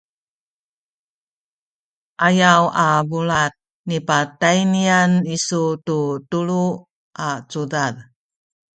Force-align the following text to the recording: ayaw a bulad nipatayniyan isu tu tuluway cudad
ayaw 2.27 2.63
a 2.85 2.87
bulad 3.09 3.51
nipatayniyan 3.87 5.11
isu 5.35 5.61
tu 5.85 5.99
tuluway 6.29 7.39
cudad 7.51 7.95